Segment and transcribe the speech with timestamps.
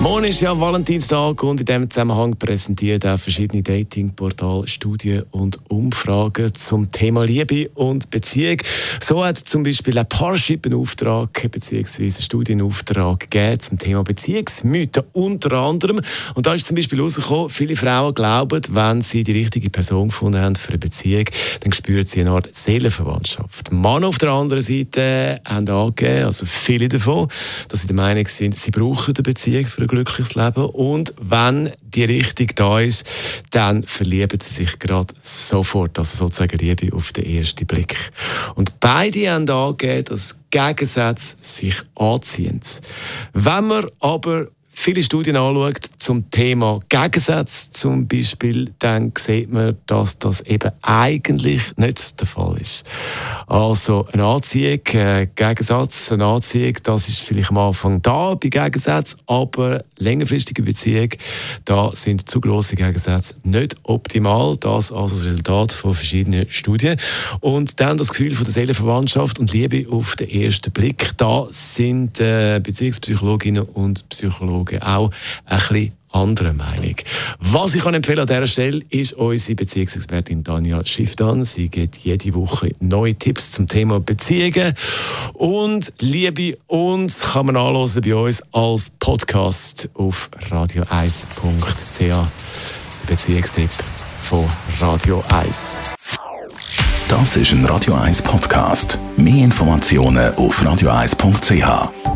[0.00, 6.54] Morgen ist ja Valentinstag und in diesem Zusammenhang präsentiert auch verschiedene Datingportale Studien und Umfragen
[6.54, 8.58] zum Thema Liebe und Beziehung.
[9.00, 12.02] So hat zum Beispiel ein Parship einen Auftrag bzw.
[12.02, 16.00] einen Studienauftrag gegeben zum Thema Beziehungsmythen unter anderem.
[16.34, 20.40] Und da ist zum Beispiel herausgekommen, viele Frauen glauben, wenn sie die richtige Person gefunden
[20.40, 21.24] haben für eine Beziehung,
[21.60, 23.72] dann spüren sie eine Art Seelenverwandtschaft.
[23.72, 27.28] Männer auf der anderen Seite haben angegeben, also viele davon,
[27.68, 30.66] dass sie der Meinung sind, sie brauchen eine Beziehung für ein glückliches Leben.
[30.66, 33.06] Und wenn die Richtung da ist,
[33.50, 35.98] dann verlieben sie sich gerade sofort.
[35.98, 37.96] Also sozusagen Liebe auf den ersten Blick.
[38.54, 42.60] Und beide haben angegeben, dass Gegensätze sich anziehen.
[43.32, 50.18] Wenn man aber viele Studien anschaut zum Thema Gegensätze zum Beispiel, dann sieht man, dass
[50.18, 52.84] das eben eigentlich nicht der Fall ist.
[53.46, 59.20] Also eine Anziehung, äh, Gegensatz, eine Anziehung, das ist vielleicht am Anfang da bei Gegensätzen,
[59.26, 61.08] aber längerfristige Beziehung,
[61.64, 64.56] da sind zu große Gegensätze nicht optimal.
[64.58, 66.96] Das also das Resultat von verschiedenen Studien.
[67.40, 72.20] Und dann das Gefühl von der Seelenverwandtschaft und Liebe auf den ersten Blick, da sind
[72.20, 75.10] äh, Beziehungspsychologinnen und Psychologen Psychologen auch
[75.46, 76.94] ein anderer Meinung.
[77.40, 81.44] Was ich empfehlen an dieser Stelle ist unsere Beziehungsexpertin Dania Schifftan.
[81.44, 84.72] Sie gibt jede Woche neue Tipps zum Thema Beziehungen
[85.34, 92.26] und Liebe uns kann man anhören bei uns als Podcast auf radio1.ch.
[93.06, 93.70] Beziehungstipp
[94.22, 94.44] von
[94.80, 95.80] Radio 1.
[97.08, 98.98] Das ist ein Radio 1 Podcast.
[99.16, 102.15] Mehr Informationen auf radio1.ch.